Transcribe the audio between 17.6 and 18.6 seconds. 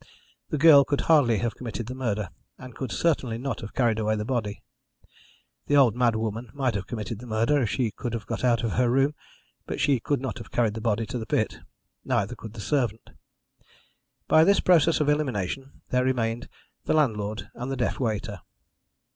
the deaf waiter.